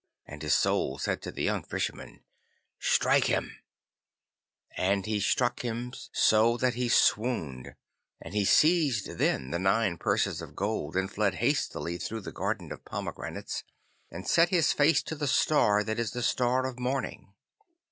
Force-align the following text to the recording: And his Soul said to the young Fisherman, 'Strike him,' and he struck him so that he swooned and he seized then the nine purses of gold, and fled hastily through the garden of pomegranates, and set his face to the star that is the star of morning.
And 0.25 0.41
his 0.41 0.55
Soul 0.55 0.97
said 0.97 1.21
to 1.21 1.31
the 1.31 1.43
young 1.43 1.61
Fisherman, 1.61 2.23
'Strike 2.79 3.25
him,' 3.25 3.59
and 4.75 5.05
he 5.05 5.19
struck 5.19 5.59
him 5.59 5.93
so 6.11 6.57
that 6.57 6.73
he 6.73 6.89
swooned 6.89 7.75
and 8.19 8.33
he 8.33 8.43
seized 8.43 9.19
then 9.19 9.51
the 9.51 9.59
nine 9.59 9.99
purses 9.99 10.41
of 10.41 10.55
gold, 10.55 10.95
and 10.97 11.11
fled 11.13 11.35
hastily 11.35 11.99
through 11.99 12.21
the 12.21 12.31
garden 12.31 12.71
of 12.71 12.83
pomegranates, 12.83 13.63
and 14.09 14.27
set 14.27 14.49
his 14.49 14.73
face 14.73 15.03
to 15.03 15.13
the 15.13 15.27
star 15.27 15.83
that 15.83 15.99
is 15.99 16.13
the 16.13 16.23
star 16.23 16.65
of 16.65 16.79
morning. 16.79 17.35